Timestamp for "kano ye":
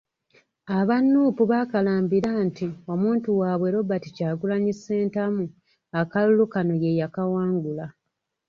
6.53-6.91